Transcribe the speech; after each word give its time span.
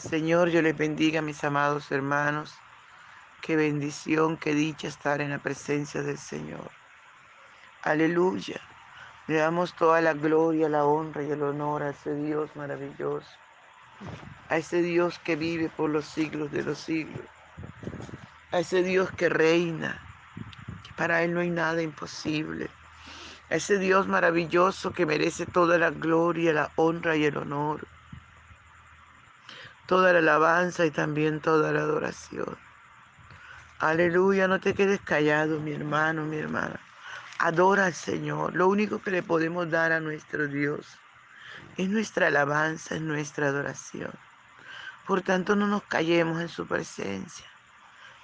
Señor, 0.00 0.48
yo 0.48 0.62
les 0.62 0.76
bendiga, 0.76 1.22
mis 1.22 1.44
amados 1.44 1.90
hermanos. 1.92 2.54
Qué 3.40 3.56
bendición, 3.56 4.36
qué 4.36 4.54
dicha 4.54 4.88
estar 4.88 5.20
en 5.20 5.30
la 5.30 5.38
presencia 5.38 6.02
del 6.02 6.18
Señor. 6.18 6.70
Aleluya. 7.82 8.60
Le 9.26 9.36
damos 9.36 9.74
toda 9.74 10.00
la 10.00 10.14
gloria, 10.14 10.68
la 10.68 10.84
honra 10.84 11.22
y 11.22 11.30
el 11.30 11.42
honor 11.42 11.82
a 11.82 11.90
ese 11.90 12.14
Dios 12.14 12.50
maravilloso. 12.56 13.28
A 14.48 14.56
ese 14.56 14.82
Dios 14.82 15.18
que 15.20 15.36
vive 15.36 15.68
por 15.68 15.90
los 15.90 16.06
siglos 16.06 16.50
de 16.50 16.64
los 16.64 16.78
siglos. 16.78 17.26
A 18.52 18.60
ese 18.60 18.82
Dios 18.82 19.12
que 19.12 19.28
reina, 19.28 20.00
que 20.82 20.92
para 20.96 21.22
Él 21.22 21.34
no 21.34 21.40
hay 21.40 21.50
nada 21.50 21.82
imposible. 21.82 22.68
A 23.50 23.56
ese 23.56 23.78
Dios 23.78 24.08
maravilloso 24.08 24.92
que 24.92 25.06
merece 25.06 25.46
toda 25.46 25.78
la 25.78 25.90
gloria, 25.90 26.52
la 26.52 26.70
honra 26.76 27.16
y 27.16 27.24
el 27.24 27.36
honor 27.36 27.86
toda 29.86 30.12
la 30.12 30.18
alabanza 30.20 30.86
y 30.86 30.90
también 30.90 31.40
toda 31.40 31.72
la 31.72 31.80
adoración. 31.80 32.56
Aleluya, 33.80 34.48
no 34.48 34.60
te 34.60 34.74
quedes 34.74 35.00
callado, 35.00 35.60
mi 35.60 35.72
hermano, 35.72 36.24
mi 36.24 36.38
hermana. 36.38 36.80
Adora 37.38 37.86
al 37.86 37.94
Señor. 37.94 38.54
Lo 38.54 38.68
único 38.68 39.02
que 39.02 39.10
le 39.10 39.22
podemos 39.22 39.68
dar 39.68 39.92
a 39.92 40.00
nuestro 40.00 40.46
Dios 40.46 40.98
es 41.76 41.88
nuestra 41.88 42.28
alabanza, 42.28 42.94
es 42.94 43.02
nuestra 43.02 43.48
adoración. 43.48 44.12
Por 45.06 45.20
tanto, 45.22 45.54
no 45.54 45.66
nos 45.66 45.82
callemos 45.82 46.40
en 46.40 46.48
su 46.48 46.66
presencia. 46.66 47.46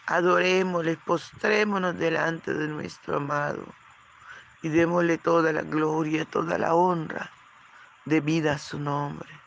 Adorémosle, 0.06 0.96
postrémonos 1.04 1.98
delante 1.98 2.54
de 2.54 2.66
nuestro 2.68 3.16
amado 3.16 3.64
y 4.62 4.68
démosle 4.68 5.18
toda 5.18 5.52
la 5.52 5.62
gloria, 5.62 6.24
toda 6.24 6.56
la 6.58 6.74
honra 6.74 7.30
de 8.06 8.20
vida 8.20 8.52
a 8.52 8.58
su 8.58 8.78
nombre. 8.78 9.39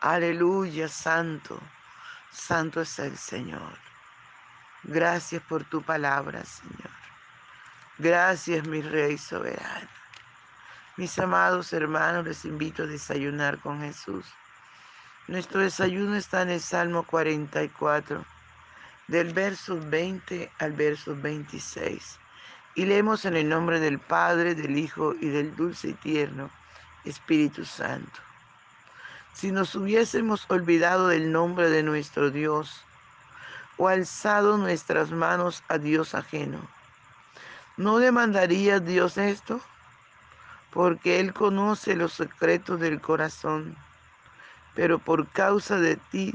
Aleluya, 0.00 0.86
santo, 0.86 1.58
santo 2.30 2.82
es 2.82 3.00
el 3.00 3.18
Señor. 3.18 3.76
Gracias 4.84 5.42
por 5.42 5.64
tu 5.64 5.82
palabra, 5.82 6.44
Señor. 6.44 6.90
Gracias, 7.98 8.64
mi 8.68 8.80
Rey 8.80 9.18
soberano. 9.18 9.88
Mis 10.98 11.18
amados 11.18 11.72
hermanos, 11.72 12.24
les 12.24 12.44
invito 12.44 12.84
a 12.84 12.86
desayunar 12.86 13.58
con 13.58 13.80
Jesús. 13.80 14.24
Nuestro 15.26 15.62
desayuno 15.62 16.14
está 16.14 16.42
en 16.42 16.50
el 16.50 16.60
Salmo 16.60 17.02
44, 17.02 18.24
del 19.08 19.32
verso 19.32 19.80
20 19.80 20.52
al 20.60 20.72
verso 20.74 21.16
26. 21.16 22.20
Y 22.76 22.86
leemos 22.86 23.24
en 23.24 23.36
el 23.36 23.48
nombre 23.48 23.80
del 23.80 23.98
Padre, 23.98 24.54
del 24.54 24.78
Hijo 24.78 25.16
y 25.20 25.28
del 25.28 25.56
dulce 25.56 25.88
y 25.88 25.94
tierno 25.94 26.50
Espíritu 27.04 27.64
Santo 27.64 28.27
si 29.32 29.52
nos 29.52 29.74
hubiésemos 29.74 30.46
olvidado 30.48 31.08
del 31.08 31.30
nombre 31.30 31.70
de 31.70 31.82
nuestro 31.82 32.30
Dios 32.30 32.84
o 33.76 33.88
alzado 33.88 34.58
nuestras 34.58 35.10
manos 35.10 35.62
a 35.68 35.78
Dios 35.78 36.14
ajeno. 36.14 36.60
¿No 37.76 37.98
demandaría 37.98 38.80
Dios 38.80 39.16
esto? 39.16 39.60
Porque 40.72 41.20
Él 41.20 41.32
conoce 41.32 41.94
los 41.94 42.12
secretos 42.12 42.80
del 42.80 43.00
corazón, 43.00 43.76
pero 44.74 44.98
por 44.98 45.28
causa 45.28 45.78
de 45.78 45.96
ti 45.96 46.34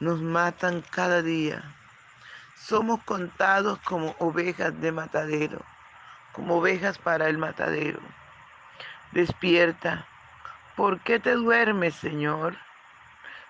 nos 0.00 0.20
matan 0.20 0.82
cada 0.90 1.22
día. 1.22 1.74
Somos 2.54 3.02
contados 3.04 3.78
como 3.80 4.16
ovejas 4.18 4.80
de 4.80 4.90
matadero, 4.90 5.62
como 6.32 6.56
ovejas 6.56 6.98
para 6.98 7.28
el 7.28 7.36
matadero. 7.36 8.00
Despierta 9.12 10.06
¿Por 10.78 11.00
qué 11.00 11.18
te 11.18 11.32
duermes, 11.32 11.96
Señor? 11.96 12.56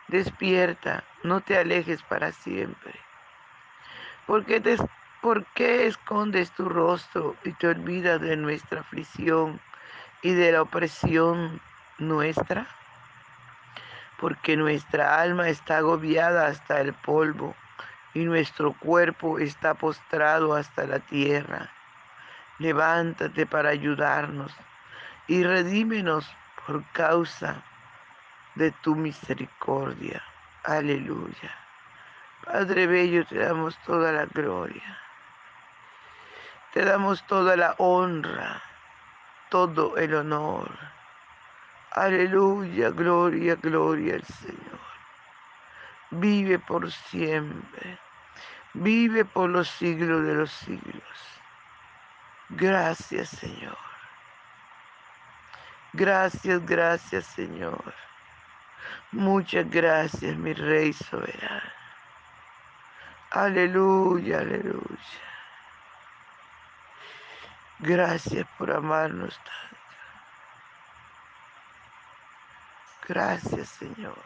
Despierta, 0.06 1.04
no 1.22 1.42
te 1.42 1.58
alejes 1.58 2.02
para 2.02 2.32
siempre. 2.32 2.94
¿Por 4.26 4.46
qué, 4.46 4.62
te, 4.62 4.78
¿Por 5.20 5.44
qué 5.52 5.86
escondes 5.86 6.50
tu 6.52 6.70
rostro 6.70 7.36
y 7.44 7.52
te 7.52 7.68
olvidas 7.68 8.18
de 8.22 8.34
nuestra 8.38 8.80
aflicción 8.80 9.60
y 10.22 10.32
de 10.32 10.52
la 10.52 10.62
opresión 10.62 11.60
nuestra? 11.98 12.66
Porque 14.18 14.56
nuestra 14.56 15.20
alma 15.20 15.50
está 15.50 15.76
agobiada 15.76 16.46
hasta 16.46 16.80
el 16.80 16.94
polvo 16.94 17.54
y 18.14 18.24
nuestro 18.24 18.72
cuerpo 18.72 19.38
está 19.38 19.74
postrado 19.74 20.54
hasta 20.54 20.86
la 20.86 21.00
tierra. 21.00 21.70
Levántate 22.58 23.44
para 23.44 23.68
ayudarnos 23.68 24.50
y 25.26 25.44
redímenos 25.44 26.26
por 26.68 26.84
causa 26.92 27.64
de 28.54 28.70
tu 28.82 28.94
misericordia. 28.94 30.22
Aleluya. 30.64 31.50
Padre 32.44 32.86
Bello, 32.86 33.24
te 33.24 33.38
damos 33.38 33.74
toda 33.86 34.12
la 34.12 34.26
gloria. 34.26 34.98
Te 36.74 36.84
damos 36.84 37.26
toda 37.26 37.56
la 37.56 37.74
honra, 37.78 38.62
todo 39.48 39.96
el 39.96 40.14
honor. 40.14 40.70
Aleluya, 41.92 42.90
gloria, 42.90 43.54
gloria 43.54 44.16
al 44.16 44.24
Señor. 44.24 44.80
Vive 46.10 46.58
por 46.58 46.92
siempre. 46.92 47.98
Vive 48.74 49.24
por 49.24 49.48
los 49.48 49.70
siglos 49.70 50.22
de 50.22 50.34
los 50.34 50.50
siglos. 50.50 51.18
Gracias, 52.50 53.30
Señor. 53.30 53.87
Gracias, 55.98 56.64
gracias 56.64 57.26
Señor. 57.26 57.92
Muchas 59.10 59.68
gracias, 59.68 60.36
mi 60.36 60.52
Rey 60.52 60.92
soberano. 60.92 61.72
Aleluya, 63.32 64.38
aleluya. 64.38 65.22
Gracias 67.80 68.46
por 68.56 68.70
amarnos 68.70 69.36
tanto. 69.38 69.76
Gracias, 73.08 73.68
Señor. 73.70 74.22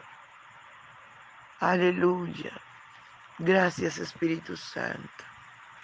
Aleluya. 1.59 2.51
Gracias, 3.39 3.97
Espíritu 3.97 4.55
Santo. 4.55 5.23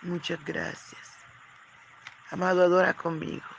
Muchas 0.03 0.43
gracias. 0.45 1.17
Amado, 2.29 2.63
adora 2.63 2.93
conmigo. 2.93 3.58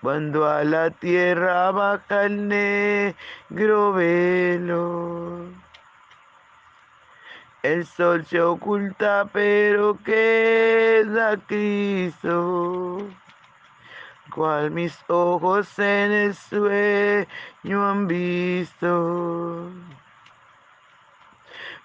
cuando 0.00 0.48
a 0.48 0.64
la 0.64 0.90
tierra 0.90 1.70
baja 1.72 2.24
el 2.24 2.48
negro 2.48 3.92
velo. 3.92 5.46
El 7.62 7.84
sol 7.84 8.24
se 8.24 8.40
oculta, 8.40 9.28
pero 9.32 9.98
queda 10.04 11.36
Cristo, 11.48 12.98
cual 14.32 14.70
mis 14.70 14.96
ojos 15.08 15.78
en 15.78 16.12
el 16.12 16.34
sueño 16.34 17.88
han 17.90 18.06
visto. 18.06 19.72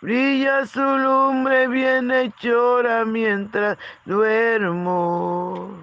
Brilla 0.01 0.65
su 0.67 0.81
lumbre 0.81 1.67
bien 1.67 2.11
hechora 2.11 3.03
mientras 3.05 3.77
duermo. 4.05 5.82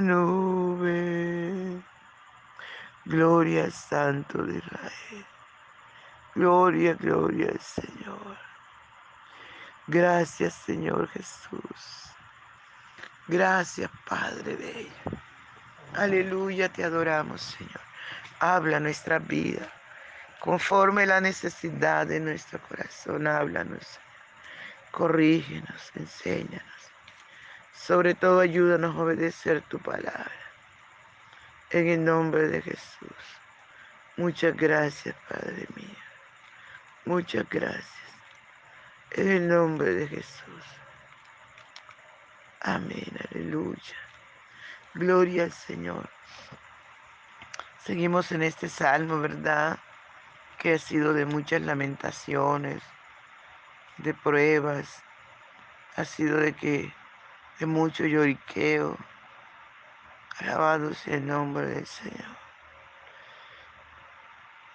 nube. 0.00 1.82
Gloria 3.04 3.64
al 3.64 3.72
Santo 3.72 4.42
de 4.42 4.58
Israel. 4.58 5.26
Gloria, 6.34 6.94
gloria 6.94 7.50
al 7.50 7.60
Señor. 7.60 8.36
Gracias 9.86 10.54
Señor 10.54 11.08
Jesús. 11.08 12.12
Gracias 13.26 13.90
Padre 14.06 14.56
Bello. 14.56 15.18
Aleluya, 15.94 16.68
te 16.68 16.84
adoramos 16.84 17.40
Señor. 17.40 17.80
Habla 18.40 18.80
nuestra 18.80 19.18
vida 19.18 19.72
conforme 20.40 21.06
la 21.06 21.20
necesidad 21.20 22.06
de 22.06 22.20
nuestro 22.20 22.60
corazón. 22.68 23.26
Háblanos, 23.26 23.98
corrígenos, 24.92 25.90
enséñanos. 25.94 26.92
Sobre 27.78 28.14
todo 28.14 28.40
ayúdanos 28.40 28.94
a 28.96 28.98
obedecer 28.98 29.62
tu 29.62 29.78
palabra. 29.78 30.30
En 31.70 31.88
el 31.88 32.04
nombre 32.04 32.48
de 32.48 32.60
Jesús. 32.60 33.16
Muchas 34.16 34.56
gracias, 34.56 35.14
Padre 35.28 35.66
mío. 35.74 35.96
Muchas 37.04 37.48
gracias. 37.48 37.86
En 39.12 39.28
el 39.28 39.48
nombre 39.48 39.94
de 39.94 40.08
Jesús. 40.08 40.64
Amén, 42.60 43.16
aleluya. 43.30 43.96
Gloria 44.94 45.44
al 45.44 45.52
Señor. 45.52 46.10
Seguimos 47.84 48.32
en 48.32 48.42
este 48.42 48.68
salmo, 48.68 49.20
¿verdad? 49.20 49.78
Que 50.58 50.74
ha 50.74 50.78
sido 50.78 51.14
de 51.14 51.24
muchas 51.24 51.62
lamentaciones, 51.62 52.82
de 53.98 54.12
pruebas, 54.14 55.02
ha 55.96 56.04
sido 56.04 56.38
de 56.38 56.52
que 56.52 56.92
de 57.58 57.66
mucho 57.66 58.04
lloriqueo. 58.04 58.96
Alabado 60.38 60.94
sea 60.94 61.16
el 61.16 61.26
nombre 61.26 61.66
del 61.66 61.86
Señor. 61.86 62.36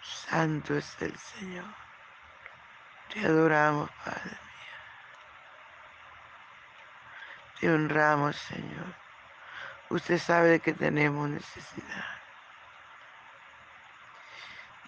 Santo 0.01 0.75
es 0.75 1.01
el 1.01 1.17
Señor. 1.17 1.65
Te 3.13 3.25
adoramos, 3.25 3.89
Padre 4.03 4.31
mío. 4.31 4.39
Te 7.59 7.71
honramos, 7.71 8.35
Señor. 8.35 8.95
Usted 9.89 10.17
sabe 10.17 10.59
que 10.59 10.73
tenemos 10.73 11.29
necesidad. 11.29 12.05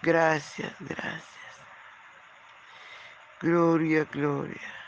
Gracias, 0.02 0.74
gracias. 0.80 1.24
Gloria, 3.40 4.04
gloria. 4.04 4.85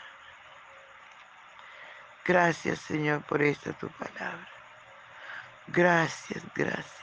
Gracias, 2.25 2.79
Señor, 2.79 3.23
por 3.23 3.41
esta 3.41 3.73
tu 3.73 3.87
palabra. 3.89 4.47
Gracias, 5.67 6.43
gracias. 6.55 6.95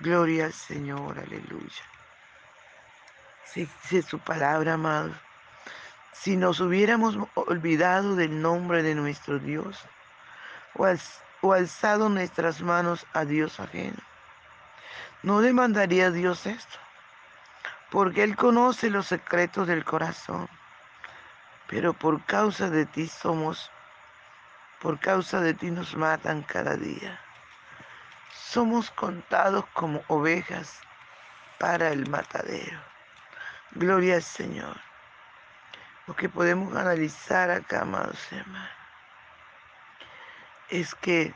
Gloria 0.00 0.46
al 0.46 0.52
Señor, 0.52 1.18
aleluya 1.18 1.82
dice 3.64 4.02
su 4.02 4.18
palabra, 4.18 4.74
amado, 4.74 5.12
si 6.12 6.36
nos 6.36 6.60
hubiéramos 6.60 7.16
olvidado 7.34 8.16
del 8.16 8.40
nombre 8.40 8.82
de 8.82 8.94
nuestro 8.94 9.38
Dios 9.38 9.84
o, 10.74 11.52
alzado 11.52 12.08
nuestras 12.08 12.60
manos 12.60 13.06
a 13.12 13.24
Dios 13.24 13.58
ajeno, 13.60 13.98
no 15.22 15.40
demandaría 15.40 16.10
Dios 16.10 16.46
esto, 16.46 16.78
porque 17.90 18.22
Él 18.22 18.36
conoce 18.36 18.90
los 18.90 19.06
secretos 19.06 19.66
del 19.66 19.84
corazón, 19.84 20.48
pero 21.68 21.92
por 21.92 22.24
causa 22.24 22.70
de 22.70 22.86
ti 22.86 23.06
somos, 23.06 23.70
por 24.80 24.98
causa 24.98 25.40
de 25.40 25.54
ti 25.54 25.70
nos 25.70 25.94
matan 25.94 26.42
cada 26.42 26.76
día. 26.76 27.20
Somos 28.32 28.90
contados 28.90 29.64
como 29.74 30.02
ovejas 30.08 30.80
para 31.58 31.90
el 31.90 32.08
matadero. 32.08 32.80
Gloria 33.72 34.16
al 34.16 34.22
Señor. 34.22 34.76
Lo 36.06 36.16
que 36.16 36.30
podemos 36.30 36.74
analizar 36.74 37.50
acá, 37.50 37.82
amados 37.82 38.32
hermanos, 38.32 38.70
es 40.70 40.94
que 40.94 41.34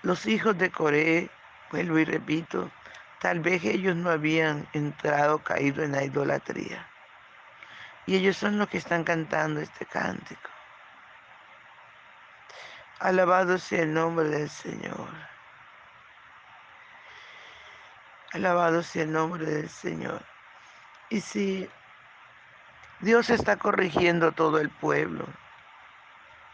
los 0.00 0.26
hijos 0.26 0.56
de 0.56 0.70
Coré, 0.70 1.30
vuelvo 1.70 1.98
y 1.98 2.06
repito, 2.06 2.70
tal 3.20 3.40
vez 3.40 3.62
ellos 3.64 3.94
no 3.94 4.10
habían 4.10 4.66
entrado, 4.72 5.38
caído 5.38 5.82
en 5.82 5.92
la 5.92 6.04
idolatría. 6.04 6.91
Y 8.06 8.16
ellos 8.16 8.36
son 8.36 8.58
los 8.58 8.68
que 8.68 8.78
están 8.78 9.04
cantando 9.04 9.60
este 9.60 9.86
cántico. 9.86 10.50
Alabado 12.98 13.58
sea 13.58 13.82
el 13.82 13.94
nombre 13.94 14.28
del 14.28 14.50
Señor. 14.50 15.08
Alabado 18.32 18.82
sea 18.82 19.04
el 19.04 19.12
nombre 19.12 19.44
del 19.44 19.68
Señor. 19.68 20.22
Y 21.10 21.20
si 21.20 21.68
Dios 23.00 23.30
está 23.30 23.56
corrigiendo 23.56 24.32
todo 24.32 24.58
el 24.58 24.70
pueblo 24.70 25.26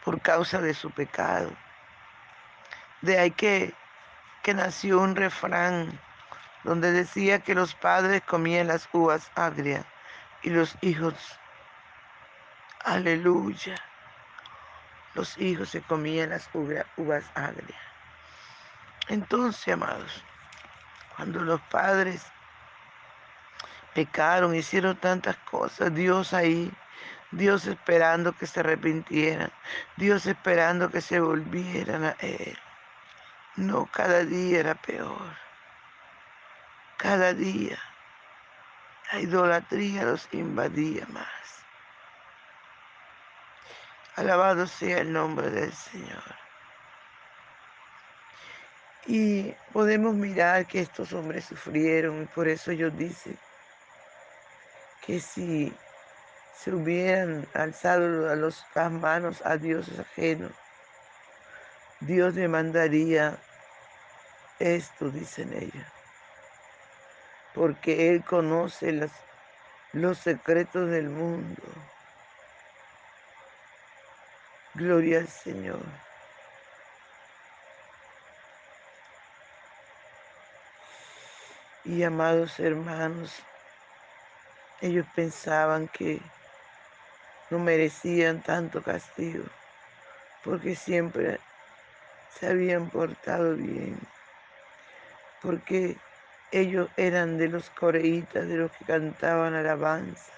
por 0.03 0.21
causa 0.21 0.59
de 0.61 0.73
su 0.73 0.91
pecado, 0.91 1.51
de 3.01 3.19
ahí 3.19 3.31
que, 3.31 3.73
que 4.43 4.53
nació 4.53 4.99
un 4.99 5.15
refrán 5.15 5.99
donde 6.63 6.91
decía 6.91 7.39
que 7.39 7.55
los 7.55 7.73
padres 7.73 8.21
comían 8.23 8.67
las 8.67 8.89
uvas 8.91 9.31
agrias 9.35 9.85
y 10.41 10.49
los 10.49 10.77
hijos, 10.81 11.13
aleluya, 12.83 13.75
los 15.13 15.37
hijos 15.37 15.69
se 15.69 15.81
comían 15.81 16.29
las 16.29 16.49
uvas 16.53 17.25
agrias. 17.35 17.81
Entonces, 19.09 19.73
amados, 19.73 20.23
cuando 21.15 21.41
los 21.41 21.59
padres 21.61 22.25
pecaron, 23.93 24.55
hicieron 24.55 24.95
tantas 24.95 25.35
cosas, 25.37 25.93
Dios 25.93 26.33
ahí, 26.33 26.71
Dios 27.31 27.65
esperando 27.67 28.33
que 28.33 28.47
se 28.47 28.61
arrepintieran, 28.61 29.51
Dios 29.97 30.25
esperando 30.25 30.89
que 30.89 31.01
se 31.01 31.19
volvieran 31.19 32.05
a 32.05 32.15
Él. 32.19 32.57
No, 33.55 33.87
cada 33.87 34.23
día 34.23 34.59
era 34.59 34.75
peor. 34.75 35.35
Cada 36.97 37.33
día 37.33 37.79
la 39.11 39.19
idolatría 39.19 40.03
los 40.03 40.27
invadía 40.31 41.05
más. 41.07 41.27
Alabado 44.15 44.67
sea 44.67 44.99
el 44.99 45.13
nombre 45.13 45.49
del 45.49 45.73
Señor. 45.73 46.23
Y 49.07 49.55
podemos 49.71 50.13
mirar 50.13 50.65
que 50.67 50.81
estos 50.81 51.13
hombres 51.13 51.45
sufrieron 51.45 52.23
y 52.23 52.25
por 52.25 52.47
eso 52.47 52.71
ellos 52.71 52.95
dicen 52.95 53.39
que 55.05 55.19
si 55.19 55.73
se 56.55 56.71
hubieran 56.71 57.47
alzado 57.53 58.29
a 58.29 58.35
las 58.35 58.65
manos 58.91 59.41
a 59.45 59.57
dioses 59.57 59.97
ajenos, 59.97 60.51
Dios 62.01 62.33
me 62.35 62.47
mandaría 62.47 63.37
esto, 64.59 65.09
dicen 65.09 65.53
ellos, 65.53 65.87
porque 67.59 68.09
Él 68.09 68.23
conoce 68.23 68.93
los 69.91 70.17
secretos 70.17 70.89
del 70.89 71.09
mundo. 71.09 71.61
Gloria 74.75 75.19
al 75.19 75.27
Señor. 75.27 75.83
Y 81.83 82.01
amados 82.03 82.61
hermanos, 82.61 83.33
ellos 84.79 85.05
pensaban 85.13 85.89
que 85.89 86.21
no 87.49 87.59
merecían 87.59 88.41
tanto 88.41 88.81
castigo, 88.81 89.43
porque 90.45 90.77
siempre 90.77 91.41
se 92.29 92.47
habían 92.47 92.89
portado 92.89 93.57
bien, 93.57 93.99
porque 95.41 95.97
ellos 96.51 96.89
eran 96.97 97.37
de 97.37 97.47
los 97.47 97.69
coreitas, 97.71 98.47
de 98.47 98.57
los 98.57 98.71
que 98.71 98.85
cantaban 98.85 99.53
alabanza, 99.53 100.31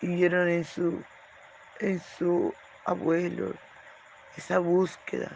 y 0.00 0.08
vieron 0.08 0.48
en 0.48 0.64
su, 0.64 1.02
en 1.80 2.00
su 2.00 2.54
abuelo 2.84 3.54
esa 4.36 4.58
búsqueda, 4.58 5.30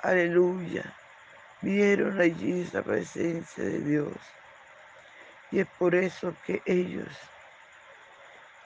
aleluya, 0.00 0.94
vieron 1.60 2.20
allí 2.20 2.62
esa 2.62 2.82
presencia 2.82 3.64
de 3.64 3.80
Dios. 3.80 4.16
Y 5.50 5.60
es 5.60 5.66
por 5.78 5.94
eso 5.94 6.34
que 6.44 6.62
ellos, 6.64 7.08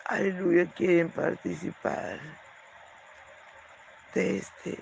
aleluya, 0.05 0.67
quieren 0.75 1.11
participar 1.11 2.19
de, 4.15 4.39
este, 4.39 4.79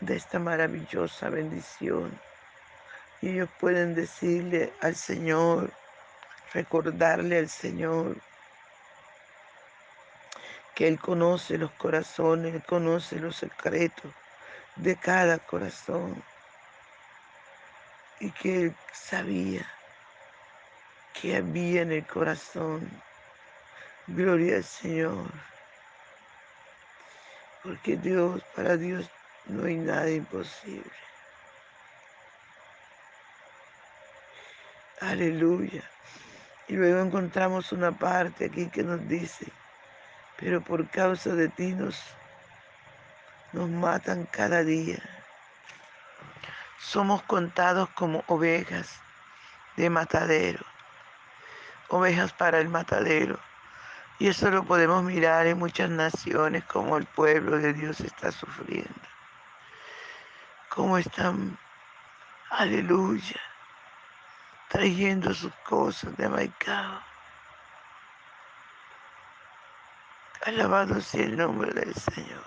de 0.00 0.16
esta 0.16 0.38
maravillosa 0.38 1.30
bendición. 1.30 2.20
Ellos 3.20 3.48
pueden 3.58 3.94
decirle 3.94 4.72
al 4.80 4.94
Señor, 4.94 5.72
recordarle 6.52 7.38
al 7.38 7.48
Señor 7.48 8.16
que 10.74 10.86
Él 10.86 11.00
conoce 11.00 11.58
los 11.58 11.72
corazones, 11.72 12.54
Él 12.54 12.62
conoce 12.62 13.18
los 13.18 13.36
secretos 13.36 14.12
de 14.76 14.94
cada 14.94 15.38
corazón 15.38 16.22
y 18.20 18.30
que 18.30 18.62
Él 18.62 18.76
sabía 18.92 19.66
que 21.20 21.36
había 21.36 21.82
en 21.82 21.92
el 21.92 22.06
corazón. 22.06 22.88
Gloria 24.06 24.56
al 24.56 24.64
Señor. 24.64 25.30
Porque 27.62 27.96
Dios, 27.96 28.42
para 28.54 28.76
Dios 28.76 29.10
no 29.46 29.66
hay 29.66 29.76
nada 29.76 30.10
imposible. 30.10 31.07
Aleluya. 35.00 35.82
Y 36.66 36.74
luego 36.74 37.00
encontramos 37.00 37.72
una 37.72 37.92
parte 37.92 38.46
aquí 38.46 38.68
que 38.68 38.82
nos 38.82 39.06
dice, 39.08 39.46
pero 40.36 40.60
por 40.60 40.88
causa 40.90 41.34
de 41.34 41.48
ti 41.48 41.72
nos, 41.72 42.02
nos 43.52 43.68
matan 43.70 44.26
cada 44.26 44.64
día. 44.64 44.98
Somos 46.80 47.22
contados 47.22 47.88
como 47.90 48.24
ovejas 48.26 49.00
de 49.76 49.88
matadero, 49.88 50.64
ovejas 51.88 52.32
para 52.32 52.58
el 52.58 52.68
matadero. 52.68 53.38
Y 54.18 54.26
eso 54.26 54.50
lo 54.50 54.64
podemos 54.64 55.04
mirar 55.04 55.46
en 55.46 55.58
muchas 55.58 55.90
naciones, 55.90 56.64
como 56.64 56.96
el 56.96 57.06
pueblo 57.06 57.56
de 57.58 57.72
Dios 57.72 58.00
está 58.00 58.32
sufriendo. 58.32 58.92
Cómo 60.68 60.98
están, 60.98 61.56
aleluya, 62.50 63.40
trayendo 64.68 65.32
sus 65.34 65.52
cosas 65.64 66.16
de 66.16 66.28
mercado. 66.28 67.02
Alabado 70.46 71.00
sea 71.00 71.24
el 71.24 71.36
nombre 71.36 71.72
del 71.72 71.94
Señor. 71.94 72.44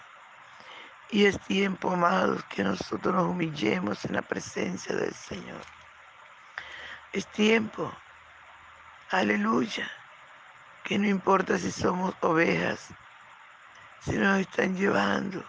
Y 1.10 1.26
es 1.26 1.40
tiempo, 1.42 1.92
amados, 1.92 2.44
que 2.46 2.64
nosotros 2.64 3.14
nos 3.14 3.28
humillemos 3.28 4.06
en 4.06 4.14
la 4.14 4.22
presencia 4.22 4.96
del 4.96 5.14
Señor. 5.14 5.62
Es 7.12 7.28
tiempo, 7.28 7.92
aleluya, 9.10 9.92
que 10.86 10.98
no 10.98 11.08
importa 11.08 11.58
si 11.58 11.70
somos 11.70 12.16
ovejas, 12.22 12.94
si 14.00 14.14
nos 14.14 14.40
están 14.40 14.78
llevando 14.78 15.44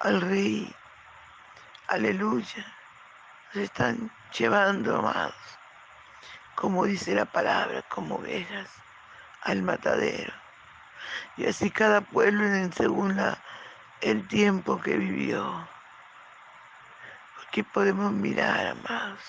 al 0.00 0.20
Rey, 0.20 0.74
aleluya, 1.86 2.77
están 3.54 4.10
llevando, 4.36 4.98
amados, 4.98 5.34
como 6.54 6.84
dice 6.84 7.14
la 7.14 7.24
palabra, 7.24 7.82
como 7.88 8.16
ovejas 8.16 8.68
al 9.42 9.62
matadero. 9.62 10.32
Y 11.36 11.46
así 11.46 11.70
cada 11.70 12.00
pueblo 12.00 12.44
según 12.72 13.16
la, 13.16 13.38
el 14.00 14.26
tiempo 14.28 14.80
que 14.80 14.96
vivió. 14.96 15.68
Porque 17.36 17.64
podemos 17.64 18.12
mirar, 18.12 18.66
amados, 18.66 19.22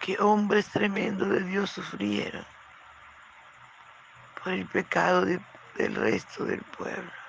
que 0.00 0.18
hombres 0.18 0.68
tremendos 0.68 1.30
de 1.30 1.40
Dios 1.40 1.70
sufrieron 1.70 2.44
por 4.42 4.52
el 4.52 4.66
pecado 4.66 5.24
del 5.24 5.94
resto 5.94 6.44
del 6.44 6.60
pueblo. 6.60 7.23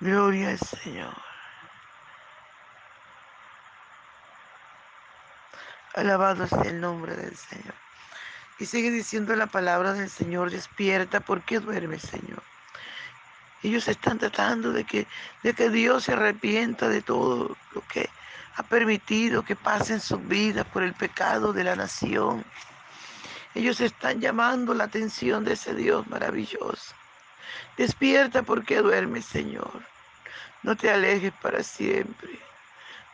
Gloria 0.00 0.50
al 0.50 0.58
Señor. 0.60 1.14
Alabado 5.94 6.46
sea 6.46 6.62
el 6.62 6.80
nombre 6.80 7.16
del 7.16 7.36
Señor. 7.36 7.74
Y 8.60 8.66
sigue 8.66 8.92
diciendo 8.92 9.34
la 9.34 9.48
palabra 9.48 9.94
del 9.94 10.08
Señor, 10.08 10.52
despierta, 10.52 11.18
¿por 11.18 11.42
qué 11.42 11.58
duermes, 11.58 12.02
Señor? 12.02 12.42
Ellos 13.64 13.88
están 13.88 14.18
tratando 14.18 14.72
de 14.72 14.84
que, 14.84 15.08
de 15.42 15.52
que 15.52 15.68
Dios 15.68 16.04
se 16.04 16.12
arrepienta 16.12 16.88
de 16.88 17.02
todo 17.02 17.56
lo 17.72 17.80
que 17.88 18.08
ha 18.54 18.62
permitido 18.62 19.44
que 19.44 19.56
pasen 19.56 20.00
sus 20.00 20.24
vidas 20.28 20.66
por 20.66 20.84
el 20.84 20.94
pecado 20.94 21.52
de 21.52 21.64
la 21.64 21.74
nación. 21.74 22.44
Ellos 23.56 23.80
están 23.80 24.20
llamando 24.20 24.74
la 24.74 24.84
atención 24.84 25.44
de 25.44 25.54
ese 25.54 25.74
Dios 25.74 26.06
maravilloso. 26.06 26.97
Despierta 27.76 28.42
porque 28.42 28.78
duermes, 28.78 29.24
Señor. 29.24 29.82
No 30.62 30.76
te 30.76 30.90
alejes 30.90 31.32
para 31.40 31.62
siempre 31.62 32.40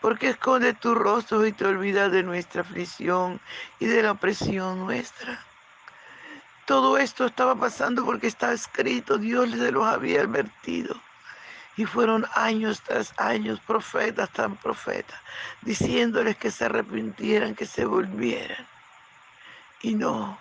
porque 0.05 0.29
esconde 0.29 0.75
tu 0.75 0.95
rostro 0.95 1.47
y 1.47 1.53
te 1.53 1.65
olvidas 1.65 2.13
de 2.13 2.23
nuestra 2.23 2.61
aflicción 2.61 3.41
y 3.81 3.87
de 3.87 4.03
la 4.03 4.11
opresión 4.11 4.81
nuestra. 4.81 5.43
Todo 6.67 6.99
esto 6.99 7.25
estaba 7.25 7.55
pasando 7.55 8.05
porque 8.05 8.27
está 8.27 8.53
escrito, 8.53 9.17
Dios 9.17 9.49
les 9.49 9.73
los 9.73 9.87
había 9.87 10.21
advertido. 10.21 10.95
Y 11.79 11.87
fueron 11.87 12.27
años 12.35 12.83
tras 12.83 13.15
años, 13.19 13.61
profetas 13.61 14.29
tras 14.29 14.55
profetas, 14.59 15.19
diciéndoles 15.63 16.37
que 16.37 16.51
se 16.51 16.67
arrepintieran, 16.67 17.55
que 17.55 17.65
se 17.65 17.87
volvieran. 17.87 18.69
Y 19.81 19.95
no, 19.95 20.39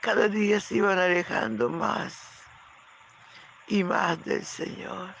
cada 0.00 0.26
día 0.26 0.58
se 0.58 0.78
iban 0.78 0.98
alejando 0.98 1.68
más 1.68 2.31
y 3.72 3.82
más 3.84 4.22
del 4.26 4.44
Señor. 4.44 5.14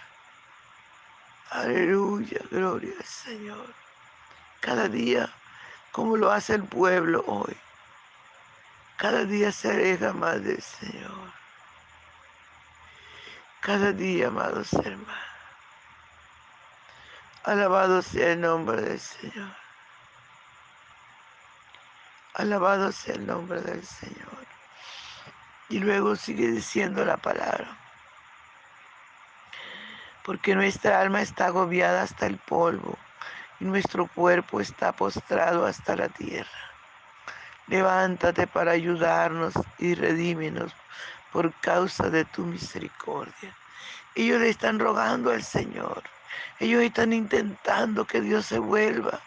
Aleluya, 1.52 2.38
gloria 2.50 2.92
al 2.98 3.04
Señor. 3.06 3.74
Cada 4.60 4.88
día, 4.88 5.32
como 5.90 6.18
lo 6.18 6.30
hace 6.30 6.56
el 6.56 6.64
pueblo 6.64 7.24
hoy, 7.26 7.56
cada 8.98 9.24
día 9.24 9.50
se 9.52 9.70
aleja 9.70 10.12
más 10.12 10.44
del 10.44 10.60
Señor. 10.60 11.32
Cada 13.62 13.90
día, 13.92 14.26
amados 14.26 14.70
hermanos. 14.74 15.30
Alabado 17.44 18.02
sea 18.02 18.32
el 18.32 18.42
nombre 18.42 18.82
del 18.82 19.00
Señor. 19.00 19.56
Alabado 22.34 22.92
sea 22.92 23.14
el 23.14 23.26
nombre 23.26 23.62
del 23.62 23.82
Señor. 23.82 24.46
Y 25.70 25.78
luego 25.78 26.16
sigue 26.16 26.48
diciendo 26.48 27.02
la 27.02 27.16
palabra 27.16 27.81
porque 30.24 30.54
nuestra 30.54 31.00
alma 31.00 31.22
está 31.22 31.46
agobiada 31.46 32.02
hasta 32.02 32.26
el 32.26 32.38
polvo 32.38 32.96
y 33.60 33.64
nuestro 33.64 34.06
cuerpo 34.08 34.60
está 34.60 34.92
postrado 34.92 35.66
hasta 35.66 35.96
la 35.96 36.08
tierra. 36.08 36.50
Levántate 37.66 38.46
para 38.46 38.72
ayudarnos 38.72 39.54
y 39.78 39.94
redímenos 39.94 40.74
por 41.32 41.52
causa 41.60 42.10
de 42.10 42.24
tu 42.24 42.44
misericordia. 42.44 43.56
Ellos 44.14 44.40
le 44.40 44.50
están 44.50 44.78
rogando 44.78 45.30
al 45.30 45.42
Señor. 45.42 46.02
Ellos 46.58 46.82
están 46.82 47.12
intentando 47.12 48.04
que 48.04 48.20
Dios 48.20 48.46
se 48.46 48.58
vuelva, 48.58 49.20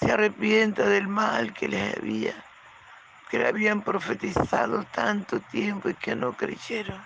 se 0.00 0.12
arrepienta 0.12 0.84
del 0.84 1.08
mal 1.08 1.52
que 1.52 1.68
les 1.68 1.96
había, 1.96 2.34
que 3.30 3.38
le 3.38 3.48
habían 3.48 3.82
profetizado 3.82 4.84
tanto 4.92 5.40
tiempo 5.40 5.88
y 5.88 5.94
que 5.94 6.14
no 6.14 6.32
creyeron. 6.36 7.04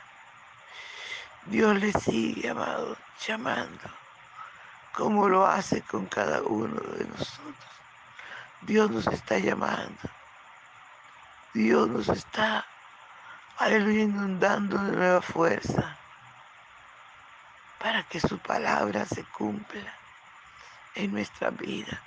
Dios 1.51 1.81
le 1.81 1.91
sigue, 1.93 2.49
amado, 2.49 2.97
llamando, 3.27 3.91
como 4.95 5.29
lo 5.29 5.45
hace 5.45 5.83
con 5.83 6.07
cada 6.07 6.43
uno 6.43 6.81
de 6.81 7.05
nosotros. 7.07 7.71
Dios 8.61 8.89
nos 8.89 9.09
está 9.09 9.37
llamando. 9.41 9.99
Dios 11.53 11.89
nos 11.89 12.09
está, 12.09 12.65
aleluya, 13.59 14.05
inundando 14.05 14.79
de 14.79 14.93
nueva 14.93 15.23
fuerza 15.23 15.99
para 17.81 18.05
que 18.05 18.21
su 18.21 18.39
palabra 18.39 19.05
se 19.05 19.25
cumpla 19.25 19.93
en 20.95 21.11
nuestra 21.11 21.51
vida. 21.51 22.01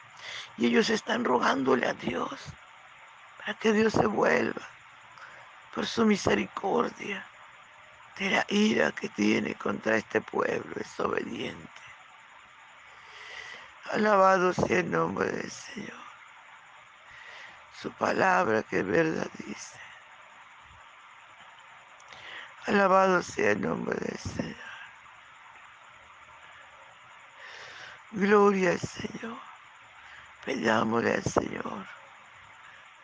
Y 0.55 0.67
ellos 0.67 0.89
están 0.89 1.25
rogándole 1.25 1.85
a 1.85 1.93
Dios 1.93 2.39
para 3.39 3.55
que 3.55 3.73
Dios 3.73 3.91
se 3.91 4.05
vuelva 4.05 4.61
por 5.75 5.85
su 5.85 6.05
misericordia 6.05 7.27
de 8.17 8.29
la 8.29 8.45
ira 8.49 8.91
que 8.91 9.09
tiene 9.09 9.55
contra 9.55 9.97
este 9.97 10.21
pueblo 10.21 10.75
es 10.79 10.99
obediente. 10.99 11.69
Alabado 13.91 14.53
sea 14.53 14.79
el 14.79 14.91
nombre 14.91 15.29
del 15.29 15.51
Señor. 15.51 16.03
Su 17.81 17.91
palabra 17.91 18.63
que 18.63 18.79
es 18.79 18.87
verdad 18.87 19.27
dice. 19.45 19.77
Alabado 22.65 23.21
sea 23.21 23.51
el 23.51 23.61
nombre 23.61 23.95
del 23.99 24.17
Señor. 24.17 24.55
Gloria 28.11 28.71
al 28.71 28.79
Señor. 28.79 29.37
Pedámosle 30.45 31.13
al 31.15 31.23
Señor. 31.23 31.87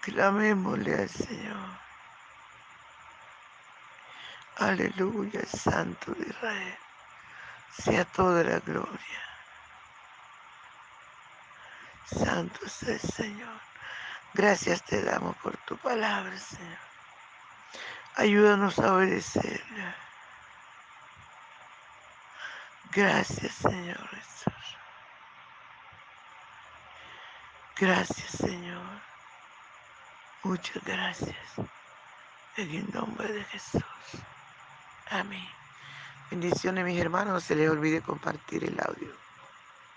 Clamémosle 0.02 0.96
al 0.96 1.10
Señor. 1.10 1.89
Aleluya, 4.60 5.46
Santo 5.46 6.12
de 6.12 6.28
Israel. 6.28 6.78
Sea 7.72 8.04
toda 8.04 8.44
la 8.44 8.60
gloria. 8.60 9.22
Santo 12.04 12.60
es 12.66 12.84
el 12.84 13.00
Señor. 13.00 13.62
Gracias 14.34 14.84
te 14.84 15.02
damos 15.02 15.38
por 15.38 15.56
tu 15.60 15.78
palabra, 15.78 16.38
Señor. 16.38 16.78
Ayúdanos 18.16 18.78
a 18.80 18.96
obedecerla. 18.96 19.96
Gracias, 22.92 23.54
Señor 23.54 24.10
Jesús. 24.10 24.78
Gracias, 27.78 28.32
Señor. 28.32 29.02
Muchas 30.44 30.84
gracias. 30.84 31.38
En 32.58 32.70
el 32.72 32.92
nombre 32.92 33.32
de 33.32 33.44
Jesús. 33.46 33.84
Amén. 35.10 35.48
Bendiciones 36.30 36.86
mis 36.86 37.00
hermanos, 37.00 37.34
no 37.34 37.40
se 37.40 37.56
les 37.56 37.70
olvide 37.70 38.02
compartir 38.02 38.64
el 38.64 38.80
audio. 38.80 39.29